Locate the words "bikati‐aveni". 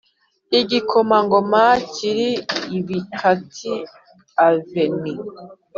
2.85-5.13